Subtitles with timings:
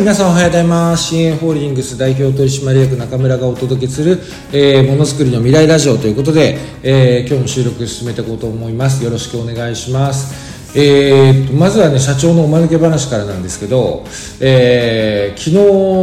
[0.00, 1.08] 皆さんおはようございます。
[1.08, 4.18] 新鋭ホールディングス代表取締役中村がお届けする、
[4.50, 9.04] えー、ものづくりの未来ラジオということで、えー、今日も収録進めていこうと思います。
[9.04, 10.74] よろしくお願いします。
[10.74, 14.06] えーと、まずはね社長のおまぬけ話からなんですけど、
[14.40, 15.56] えー、昨日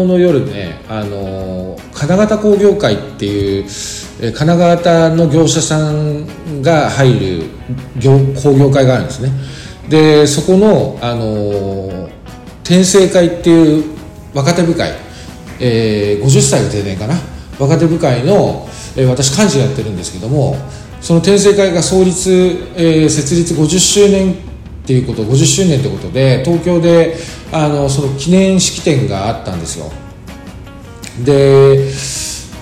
[0.07, 7.43] の夜ねあの金型工業会っていう金型の業者さんが入る
[7.97, 9.32] 業工業会があるんですね。
[9.89, 12.09] でそこの、あの
[12.67, 13.85] 天聖会っていう
[14.33, 14.91] 若手部会、
[15.59, 17.15] えー、50歳が定年かな。
[17.59, 20.57] 若手部会の、えー、私幹事やってるんですけども
[21.01, 22.29] その天聖会が創立、
[22.75, 24.35] えー、設立50周年っ
[24.85, 27.15] ていうこと50周年ってことで東京で
[27.51, 29.91] あのその記念式典があったんですよ。
[31.23, 31.89] で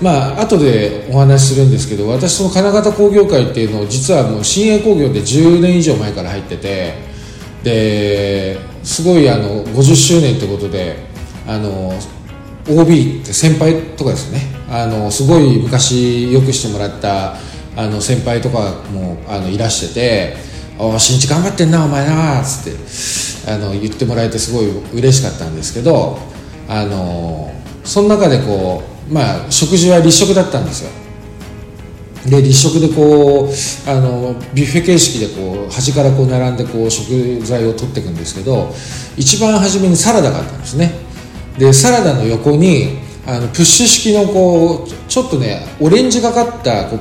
[0.02, 6.94] まあ後でお話しするんですけど私その金型工業会っていうのを実はもう新鋭工業で10年以上前から入ってて
[7.66, 10.98] ですごいあの50周年ってことで
[11.48, 11.92] あの
[12.70, 14.56] OB って先輩とかですね。
[14.70, 17.36] あのすごい昔よくしてもらった
[17.76, 20.38] あの先輩とかもあのいらしてて
[20.80, 26.18] 「お新地頑張ってんなお前な」っつってあの言ってもらえてすごい嬉しかったんですけど
[26.68, 27.54] あの
[27.84, 30.90] その中でこうまあ食事は立食だったんですよ。
[32.30, 38.74] で立食でこうあのビュッフェ形式でこう端からこう並んでこう食材を取っていくんですけど
[39.16, 40.92] 一番初めにサラダがあったんですね。
[41.58, 46.98] でサラダの横にあのプッシュ式のこうちょっとねオレンジがかったこ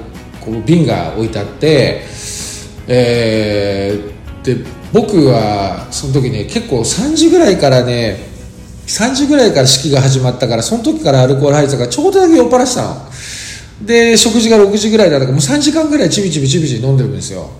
[0.49, 2.03] う瓶が置いてあって、
[2.87, 8.19] えー、で僕はその時ね結構3時ぐらいからね
[8.87, 13.14] 3時ぐらいから式が始まったからその時からアルコール入ってたからちょうどだけ酔っ払したの。
[13.83, 17.51] で食事が6時ぐらいだったからもう3時間ぐらいちびちびちびちび飲んでるんですよ。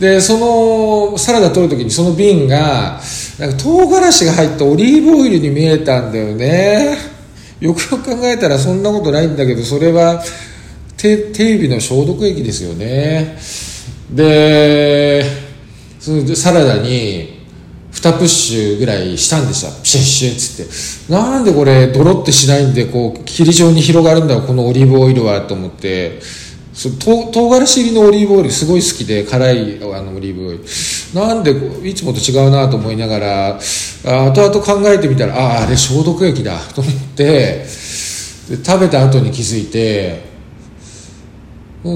[0.00, 3.00] でそのサラダ取る時にその瓶が
[3.38, 6.98] なんか唐辛子が入ったオリーブオイルに見えたんだよね。
[7.60, 10.22] よくよく考えたらそんなことないんだけどそれは
[10.96, 13.38] 手手指の消毒液ですよね。
[14.10, 15.24] で
[15.98, 17.35] そのサラダに
[17.96, 19.72] 2プッシュぐらいしたんですよ。
[19.82, 21.12] ピシュッシュッつって。
[21.12, 26.20] なんでこれドロってしないんでこう霧状に広がるんだこのオリーブオイルはと思って。
[26.72, 30.64] そ唐唐辛子入りのオリーブオイルすごい好きで辛いあのオリーブオイル。
[31.14, 31.52] なんで
[31.88, 33.58] いつもと違うなと思いながら
[34.04, 37.64] 後々考えてみたらあああれ消毒液だと思って。
[38.64, 40.22] 食べた後に気づいて。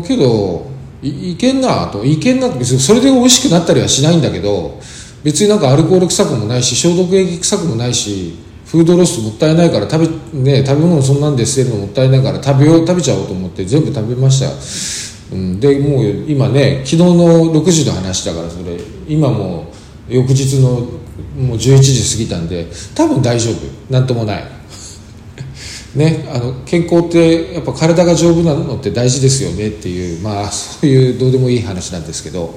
[0.06, 0.70] けど
[1.02, 2.04] いけんなと。
[2.04, 4.80] いけんなってそれで美味しくなったりはしないんだけど
[5.22, 8.34] 別になんかアルコール臭くもないし消毒液臭くもないし
[8.66, 19.66] フードロスもったいないから食べ,、ね、食べ物そんなんで捨てるのもったいないから食べよう食べちゃおうと思って全部食べました、うん、でもう今ね昨日の6時の話だからそれ今も
[20.08, 21.00] う翌日の
[21.36, 23.56] もう11時過ぎたんで多分大丈夫。
[23.92, 24.44] なんともない。
[25.94, 32.54] ね、あの健康ってやっぱ体が丈夫なのって大事ですよねっていうまあそういうどうでもいい話なんですけど。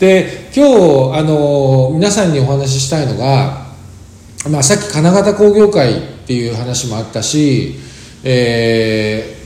[0.00, 0.66] で今
[1.12, 3.70] 日あの皆さんにお話ししたいのが
[4.48, 7.74] まあ、さっき金型工業会っていう話もあったし、
[8.24, 9.36] え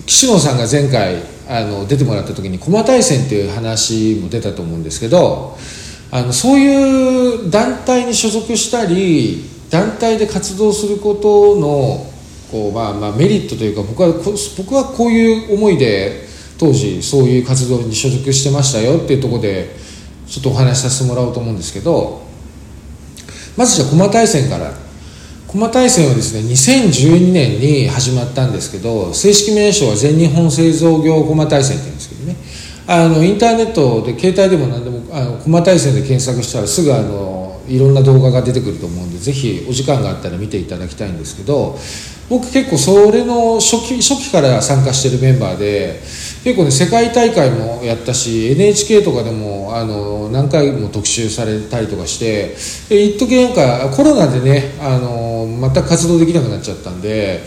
[0.00, 5.56] ー、岸野さんが前回あの出てもらった時に駒大戦っていう話も出たと思うんですけど
[6.10, 12.10] あのそういう団体に所属したり団体で活動することの
[12.50, 14.08] こう、まあ、まあメリットというか僕は
[14.56, 16.26] 僕はこういう思いで
[16.58, 19.76] 当時そういう活動に所属してましたよっていうとこで
[20.26, 22.22] ちょっとお話しさせてもらおうと思うんですけど
[23.56, 24.88] まずじゃあ駒大戦から。
[25.48, 32.36] 駒大戦はですね2012年に始まったんですけど正式名称は全日本製造業駒大戦って言うんですけどね。
[32.86, 41.78] あのインターネットで携帯でも何でもあの駒大戦で検索したらすぐあのいろんな動画が出てくると思うんでぜひお時間があったら見ていただきたいんですけど
[42.28, 46.00] 僕結構それの初期初期から参加してるメンバーで
[46.44, 52.54] 結構ね世界大会もやったし NHK とかでもあの何回も特集されたりとかして
[52.88, 57.40] で一時なんかコロナでねあの全く活動できなくなっちゃったんで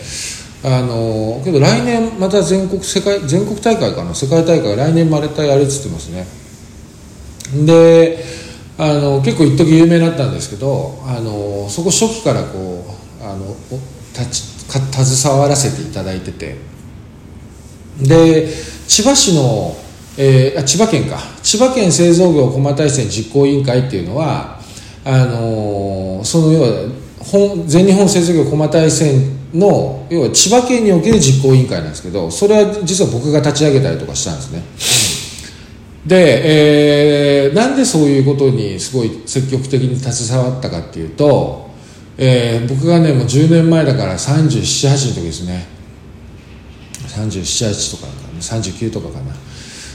[0.64, 4.14] あのけど来年また全国世界全国大会かな？
[4.14, 6.26] 世界大会来年またやるっつってますね。
[7.66, 8.24] で
[8.82, 12.84] あの結構一時有名になったんですけどあのそこ初期からこ
[13.20, 13.54] うあの
[14.12, 16.72] 立ち携わらせていただいてて。
[18.00, 18.48] で
[18.88, 19.76] 千葉市の、
[20.16, 21.18] えー、あ千葉県か。
[21.42, 24.58] 千葉県製造業駒大戦実行委員会っていうのは
[25.04, 26.68] あの、その要は
[27.18, 34.62] 本全日本製造業駒大戦の要は千葉県における実行委員会なんですけどそれは実は僕が立ち上げたりとかしたんですね。
[36.06, 41.62] で、えー、なんでそういうことにすごい積極的に携わったかっていうと
[42.18, 45.66] えー、僕がねもう10年前だから378の時ですね。
[47.08, 49.34] 378とかかな39とかかな。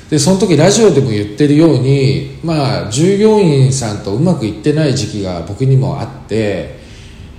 [0.10, 6.80] でその時ラジオでも言ってるようにまあ従業員さんとうまくいってない時期が僕にもあって、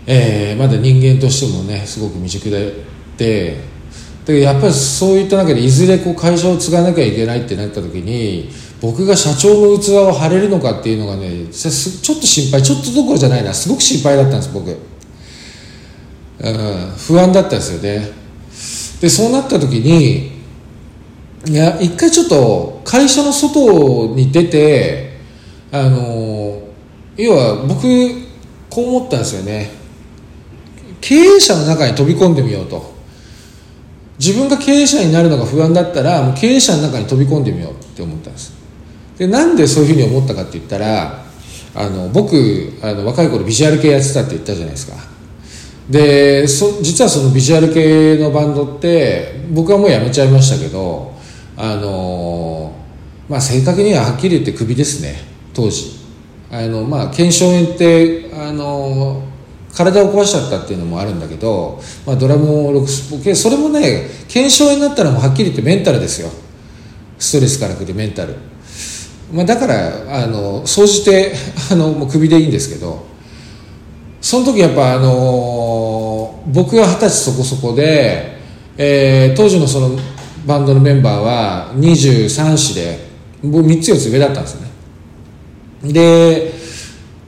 [0.06, 2.74] えー、まだ人間としてもねすごく未熟で
[3.16, 3.67] で
[4.28, 11.70] だけどやっぱりそういった中でいずれこう会社を継がなきゃいけないってなった時に僕が社長の器を張れるのかっていうのがねちょ
[12.14, 13.54] っと心配ちょっとどころじゃないな。
[13.54, 14.76] すごく心配だったんです僕、うん、
[16.98, 18.10] 不安だったんですよね。
[19.00, 20.38] でそうなった時に
[21.50, 25.20] いや一回ちょっと会社の外に出て
[25.72, 26.60] あの
[27.16, 27.80] 要は僕
[28.68, 29.70] こう思ったんですよね。
[31.00, 32.97] 経営者の中に飛び込んでみようと。
[34.18, 38.52] 自分が経営者になるのが不安だったらもう経営者の中に飛び込んでみようって思ったんです。
[39.16, 41.24] でなんでそういうふうに思ったかって言ったら
[41.74, 44.96] あの僕あの若い頃ビジュアル系やってたって言ったじゃないですか。
[45.88, 51.14] でそ実はそのビジュアル系のバンドって僕はもうやめちゃいましたけど
[51.56, 52.72] あの
[53.28, 55.16] まあ正確にははっきり言ってクビですね。
[55.54, 55.98] 当時。
[56.50, 59.22] あのまあ腱鞘炎ってあの
[59.74, 66.30] 体を壊しちゃったっていうのもあるんだけど、まあ、ドラムをロックそれもね腱鞘炎になったらもうはっきり言ってメンタルですよ。
[67.18, 68.36] ストレスからくるメンタル、
[69.32, 71.32] まあ、だからあの総じて
[71.70, 73.04] あのもうクビでいいんですけど
[74.20, 78.38] その時やっぱあの僕が二十歳そこそこで、
[78.76, 79.98] えー、当時のその
[80.46, 83.08] バンドのメンバーは23子で
[83.42, 84.68] 僕3つ4つ上だったんですね。
[85.92, 86.52] で、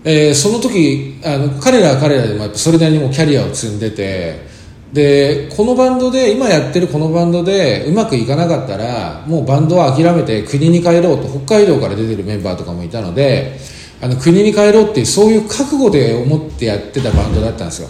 [0.05, 4.49] えー、その時あの彼らは彼らでもやっぱそれなりにもキャリアを積んでて
[4.93, 13.59] でこのバンドで今やってるこのバンドでうまくいかなかったらもうバンドは諦めて国に帰ろうと北海道から出てるメンバーとかもいたので
[14.01, 17.89] あの国に帰ろうっていうそういう覚悟で思ってやってたバンドだったんですよ。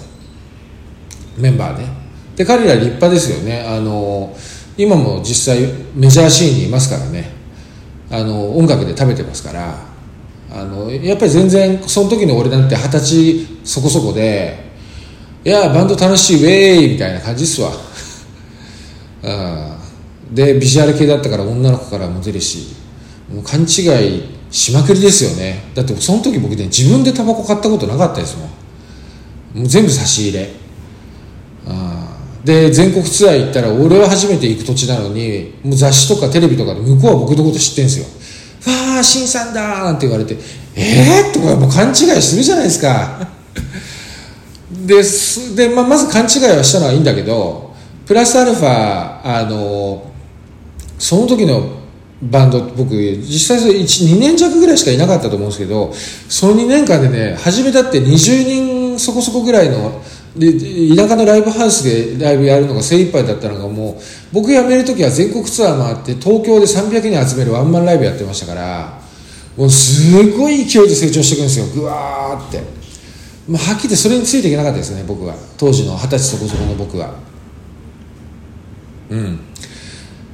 [1.39, 1.87] メンバーね
[2.35, 3.63] で彼ら立派ですよね。
[3.63, 4.37] あの
[4.77, 5.61] 今も実際
[5.95, 7.31] メジャーシーンにいますからね。
[8.11, 9.90] あの音楽で食べてますから。
[10.53, 14.71] あのやっぱり全然その時の俺なんて二十歳そこそこで
[15.45, 17.73] いやバンド楽しいウェーイみたいな感じっすわ。
[19.23, 22.69] うんでビジュアル系だったから女の子からも出るし
[23.33, 25.65] もう勘違いしまくりですよね。
[25.75, 29.61] だってその時僕ね自分でタバコ買ったことなかったですもん。
[29.61, 30.61] もう全部差し入れ。
[32.45, 38.07] で全国ツアー行ったら俺は初めて行く土地なのにもう雑誌とかテレビとかで向こうは僕のこと知ってんすよ
[38.67, 40.39] 「わあ新さんだ」なんて言われて
[40.75, 43.29] 「えー?」とかもう勘違いするじゃないですか
[44.87, 47.73] ですで、まあ、まず勘違いはしたのはいいんだけど
[48.07, 50.11] プラスアルファあの
[50.99, 51.81] その時の
[52.23, 55.93] バンド僕実際2年弱ぐらいしかいなかったと思うんですけど
[56.29, 58.45] その2年間でね初めだって20
[58.93, 60.03] 人そこそこぐらいの
[60.37, 63.97] で田舎のライブハウスでライブやるのが精一杯だったのがもう
[64.33, 69.01] 僕辞める時は全国ツアー回って東京で300人集めるワンマンライブやってましたから
[69.57, 71.67] もうすごい勢いで成長していくんですよ。
[71.67, 72.61] ぐわーって。
[73.47, 75.35] もうはっきりそれについていけなかったですね僕は。
[75.59, 77.15] 当時の二十歳そこそこの僕は。
[79.11, 79.41] うん。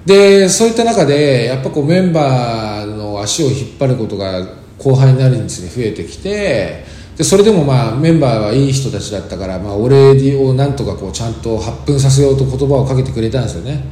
[0.05, 4.47] でそういった中でやっぱこうメンバーの足を引っ張ることが
[4.79, 6.85] 後輩になるにつれ増えてきて
[7.17, 13.85] でそれでもまあメンバーはいい人たちだったから、まあ、お礼をなんとかこうちゃんと発奮させようと言葉をかけてくれたんですよね。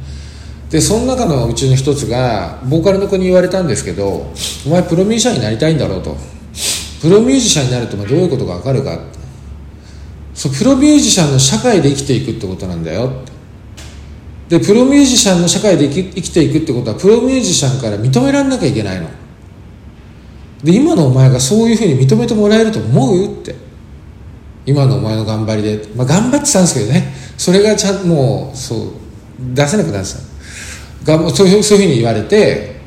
[0.69, 4.31] でその中のうちの一つがボーカルの子に言われたんですけど
[4.65, 6.17] 「お前プロミュージシャンになりたいんだろう」と
[7.01, 8.99] 「プロミュージシャンになるとどういうことが分かるか」
[10.33, 13.09] そうプロミュージシャンの社会で生きていくってことなんだよ
[14.49, 19.07] でプロミュージシャンの社会で生きていくってことはプロミュージシャンから認められなきゃいけないの。
[20.65, 23.55] で今のお前がそういうふうに認めてもらえると思うって。
[24.65, 27.13] 今のお前の頑張りで、まあ、頑張ってたんですけどね。
[27.37, 28.89] それがちゃんもうそう
[29.53, 30.13] 出せなくなって
[31.05, 31.17] た。
[31.17, 32.77] がそういうそういうふうに言われて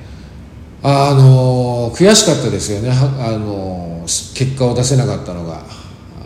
[0.82, 2.90] あの悔しかったですよね。
[2.90, 4.02] あの
[4.34, 5.62] 結果を出せなかったのが。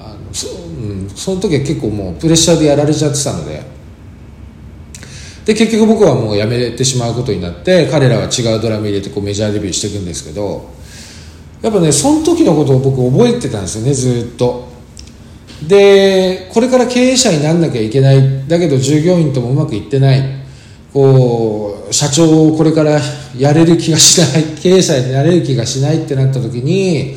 [0.01, 3.71] あのそ,、うん、その時は結構もうプレッシャーでやられちゃってたので。
[5.45, 10.71] で結局僕はもう辞めてしまうことになって彼らは違うドラム入れてこうメジャーデビューしていくんですけど
[11.63, 14.71] やっぱねその時のことを僕覚えてたんですよねずっと。
[15.67, 18.49] でこれから経営者になんなきゃいけない。
[18.49, 20.43] だけど従業員ともうまくいってない。
[20.93, 23.01] こう社長をこれから
[23.39, 24.45] やれる気がしない。
[24.61, 27.17] 経営者になれる気がしないってなった時に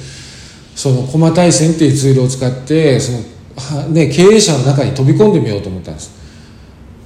[0.75, 6.12] その駒大戦っていうツールを使ってその、ね、経営者の中に飛び込んでみようと思ったんです。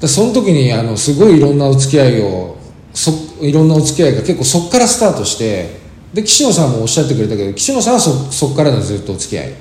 [0.08, 2.58] その時にあのすごいいろんなお付き合いを
[2.94, 5.79] そいろんなお付き合いが結構そこからスタートして
[6.14, 9.54] で岸野さんもおっしゃってくれたけど岸野さんはそこからのずっとお付き合い。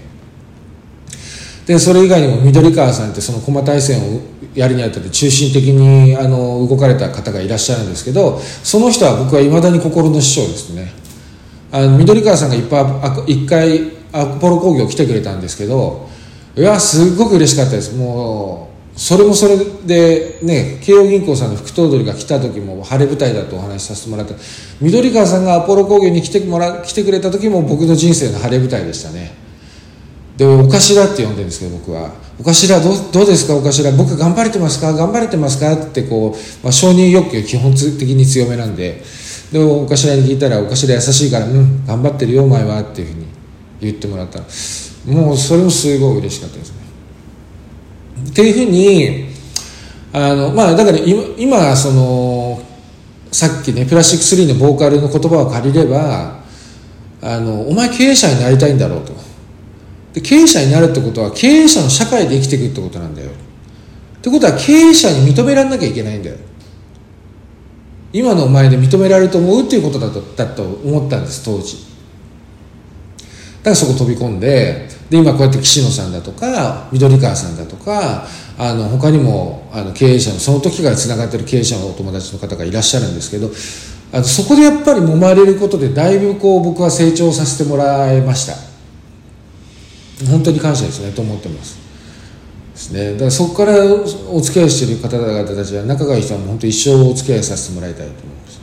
[1.66, 4.22] でそれ以外にも緑川さんってその駒大戦を
[4.54, 10.90] やるにあたって中心的にあの動かれた方がいらっしゃるんですけどその人は僕はいまだに心の師匠ですね。
[11.70, 12.80] あの緑川さんがいっぱ
[13.28, 16.08] い一回アポロ工業来てくれたんですけど
[16.56, 17.94] いやすっごく嬉しかったです。
[17.94, 24.34] もうそれもそれでね慶応銀行さんの副頭取が来た時も晴れ舞台だとお話しさせてもらった。
[24.80, 29.32] 緑川さんがアポロ工業に来てもら来てくれた時も僕の人生の晴れ舞台でしたね。
[30.36, 33.54] でお頭って呼んでるんですけど僕は「お頭どうどうですか？
[33.54, 33.92] お頭。
[33.92, 34.92] 僕頑張れてますか？
[34.92, 39.00] 頑張れてますか?」ってこう、まあ、承認欲求基本的に強めなんで。
[39.52, 43.26] でお頭に聞いたら「お頭優しいからうん頑張ってるよお前は」っていうふうに
[43.80, 44.40] 言ってもらった。
[45.10, 46.74] もうそれもすごい嬉しかったですね。
[48.30, 49.28] っていうふうに
[50.12, 52.62] あのまあだから今その
[53.30, 56.40] さっきねプラスチック3のボーカルの言葉を借りれば
[57.20, 59.12] あのお前経営者になりたいんだろうと。
[60.14, 63.30] で経営者になるってことは経営者の社会で生きていくってことなんだよ。
[63.30, 66.36] ってことは経営者に認められなきゃいけないんだよ。
[68.12, 71.76] 今のお前で認められると思うっていうことだとだと思ったんです当時。
[73.68, 78.26] からそこ飛び込んでで今こうやって岸野さんだとか緑川さんだとか
[78.58, 83.50] あの他にもあの経営者のその時からつながってる経営者のお友達の方がいらっしゃるんですけど
[84.12, 88.68] あのそこでやっぱり揉まれることでだいぶこう僕は成長させてもらいました。
[90.26, 91.78] 本当に感謝ですねと思ってます。
[92.72, 93.12] ですね。
[93.12, 93.84] だからそこから
[94.30, 98.60] お付き合いしてる方々たちは仲がいい人はもう本当一生お付き合いさせてもらいたいと思います。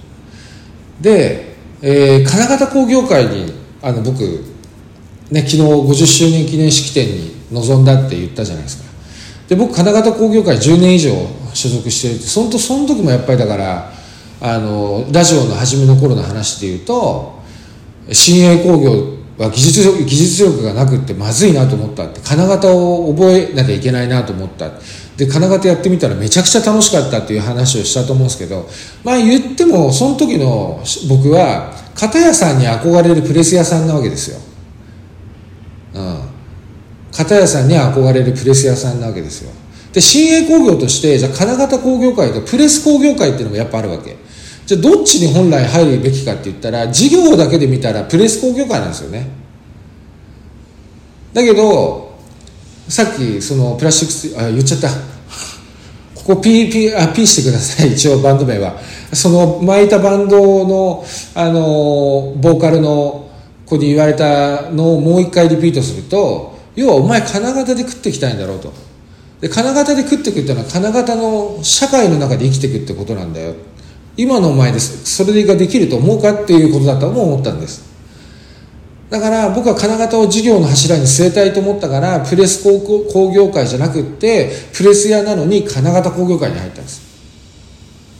[1.00, 4.55] で、えー、金型工業会にあの僕
[5.32, 8.86] ね昨日50周年記念式典に臨んだって言ったじゃないですか。
[9.48, 11.12] で僕金型工業会10年以上
[11.53, 13.91] 所属してるってそのその時もやっぱりだから
[14.41, 17.39] あのラジオの初めの頃の話で言うと
[18.12, 24.72] 新鋭工業は技術力技術力がなくってまずいなと思ったって金型を覚えなきゃいけないなと思った。
[25.17, 28.67] で金型やってみたらめちゃくちゃ楽しかったっていう話をしたと思うんですけど
[29.03, 34.55] まあ言ってもその時の僕は片屋さんに憧れるプレス屋さんなわけですよ。
[37.12, 39.52] 片屋さんに憧れるプレス屋さんなわけですよ。
[39.94, 44.18] で新鋭工業としてじゃあ金型工業会とプレス工業会っていうのもやっぱあるわけ。
[44.66, 49.30] じゃあどっちに本来入るべきかって言ったら事業だけで見たらプレス工業会なんですよね。
[51.34, 52.18] だけど
[52.90, 54.90] さっきそのプラスチックあ言っちゃった。
[56.16, 57.94] ここ P, P, あ P してください。
[57.94, 58.80] 一応バンド名は。
[59.14, 63.30] その巻いたバンドのあのボーカルの
[63.66, 68.72] 子に言われたのをもう一回リピートすると要はお前金型で食ってきたいんだろうと。
[69.42, 73.54] で金型で食っていくってのは金型の社会の中で生きていくってことなんだよ。
[74.18, 77.84] 今のお前ですそれができると思うかっていうことだとも思ったんです。
[79.10, 87.02] だから僕は金型を事業の柱に据えたいと思ったからプレス工業会じゃなくってプレス屋なのに金型工業会に入ったんです。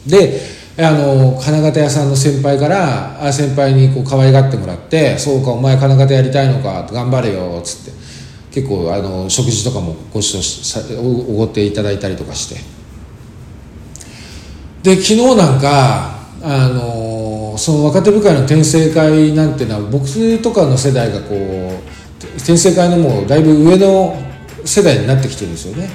[0.06, 0.40] で
[0.78, 8.06] あの金型屋さんの先輩から先輩にこう可愛がってもらって「そうかお前金型やりたいのか頑張れよ」っつって。
[8.56, 10.98] 結構あの食事とかもごちそう
[11.30, 12.56] おごっていただいたりとかして。
[14.82, 24.16] で昨日なんかあのその若手部会の転生会なんていうのは僕とかの世代がこう転生会のもうだいぶ上の
[24.64, 25.90] 世代になってきてるんですよね。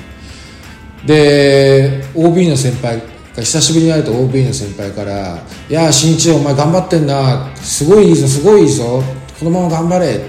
[1.08, 3.02] で OB の先輩
[3.36, 7.50] 久しぶりに会うと OB の先輩から「いや新一お前頑張ってんな。
[7.56, 9.02] すごいいいぞすごいいいぞ。
[9.40, 10.20] このまま頑張れ」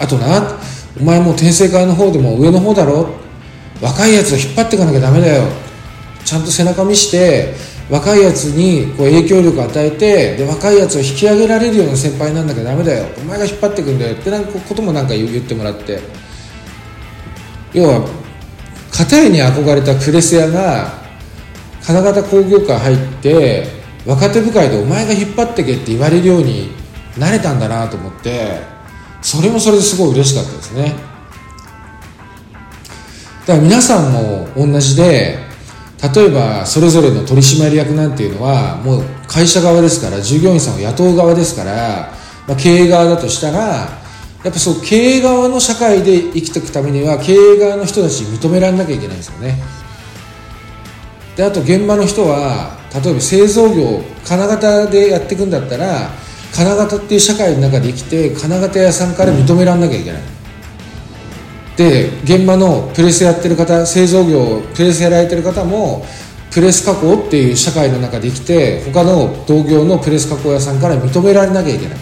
[0.00, 0.56] あとな
[1.00, 3.08] お前も転生会の方でも上の方だろ。
[3.80, 5.44] 若いやつを引っ張っていかなきゃダメだよ。
[6.24, 7.54] ちゃんと背中見して
[7.90, 13.06] 若いやつにこう影響力を与えてで若いやつを引き上げられるような先輩なんだけどダメだよ。
[13.18, 14.14] お前が引っ張ってくんだよ。
[14.14, 15.98] ってなんかこともなんか言ってもらって。
[17.72, 18.06] 要は
[18.92, 21.03] 片屋に憧れたプレス屋が
[21.86, 23.66] 金型工業界入って
[24.06, 26.70] 若手部会でお前が引っ張ってけって言われるように
[27.18, 28.60] なれたんだなと思って
[29.22, 30.94] それもそれですごい嬉しかったですね。
[33.46, 35.38] だから皆さんも同じで
[36.14, 42.12] 例えばそれぞれの取締役なんていうのはもう会社側ですから従業員さんを雇う側ですから、
[42.46, 43.58] まあ、経営側だとしたら
[44.44, 49.56] やっぱそう経営側の社会で生きていくためには経営側の人たちに認められなきゃいけないんですよね。
[51.36, 56.10] であと現場の人は例えば製造業金型でやっていくんだったら
[56.52, 60.22] 金型っていう社会の中で生きて金型屋さんから認められなきゃいけない。
[61.76, 66.06] で現場のプレスやってる方製造業プレスやられてる方も
[66.52, 71.98] プレス加工っていう社会の中で生きて他の同業のプレス加工屋さんから認められなきゃいけない。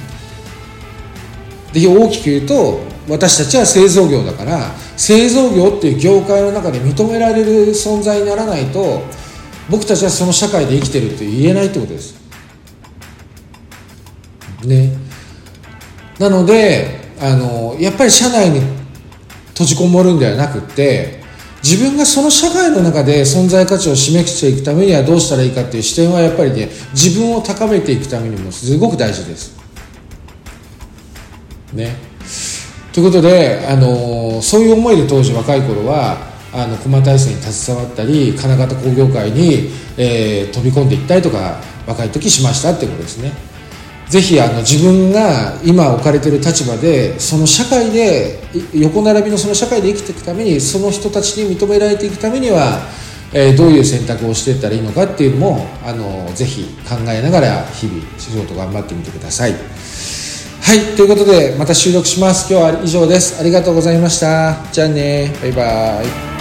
[1.73, 9.03] で大きく言うと私たちは製造業だから製造業っていう業界の中で認められる存在にならないと
[9.71, 12.21] 僕たちはその社会で生きてるって言えないってことです。
[14.64, 14.92] ね。
[16.19, 18.61] なのであのやっぱり社内に
[19.49, 21.23] 閉じこもるんではなくって
[21.62, 29.57] 自分がその社会の中で存在価値を示していくためにはどうしたらいいかっていう視点はやっぱりね自分を高めていくためにもすごく大事です。
[31.73, 31.95] ね。
[32.92, 43.32] ということで、あのそういう思いで当時若い頃はあの駒大戦に携わったり金型工業会に、えー、飛び込んでいったりとか若い時しましたってことですね
[44.09, 48.40] ぜひあの自分が今置かれてる立場でその社会で
[48.75, 52.82] 横並びのその社会で生きていくためにその人たちに認められていくためには、
[53.32, 59.52] えー、どういう選択をしていったらいいのかっていうのもあのぜひ考えながら日々仕事頑張ってみてください。
[60.62, 62.52] はい、ということでまた収録します。
[62.52, 63.40] 今日は以上です。
[63.40, 64.56] ありがとうございました。
[64.73, 66.32] じゃあね、バイバイ。